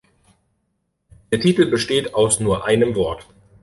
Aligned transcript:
Der 1.31 1.39
Titel 1.39 1.69
besteht 1.69 2.15
aus 2.15 2.39
nur 2.39 2.65
einem 2.65 2.95
Wort. 2.95 3.27